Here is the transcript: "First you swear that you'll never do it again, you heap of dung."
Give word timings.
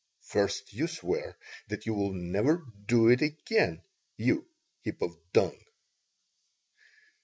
"First 0.23 0.73
you 0.73 0.87
swear 0.87 1.37
that 1.67 1.85
you'll 1.85 2.11
never 2.13 2.65
do 2.87 3.07
it 3.09 3.21
again, 3.21 3.83
you 4.17 4.47
heap 4.81 4.99
of 5.03 5.15
dung." 5.31 5.55